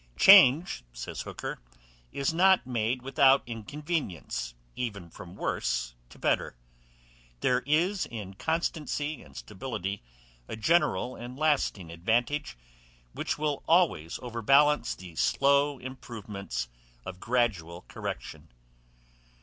Change, 0.17 0.83
says 0.93 1.21
Hooker, 1.21 1.59
is 2.11 2.33
not 2.33 2.65
made 2.65 3.03
without 3.03 3.43
inconvenience, 3.45 4.55
even 4.75 5.11
from 5.11 5.35
worse 5.35 5.93
to 6.09 6.17
better. 6.17 6.57
There 7.41 7.59
is 7.67 8.07
in 8.07 8.33
constancy 8.33 9.21
and 9.21 9.37
stability 9.37 10.01
a 10.47 10.55
general 10.55 11.15
and 11.15 11.37
lasting 11.37 11.91
advantage, 11.91 12.57
which 13.13 13.37
will 13.37 13.61
always 13.67 14.17
overbalance 14.23 14.95
the 14.95 15.15
slow 15.17 15.77
improvements 15.77 16.67
of 17.05 17.19
gradual 17.19 17.85
correction. 17.87 18.49